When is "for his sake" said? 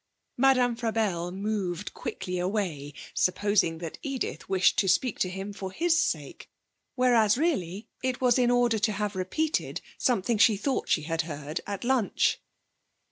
5.53-6.49